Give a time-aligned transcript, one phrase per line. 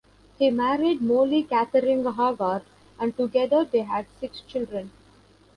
[0.39, 2.63] He married Mollie Cathering Haggard
[2.99, 4.89] and together they had six children.